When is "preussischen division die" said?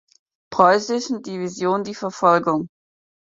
0.51-1.93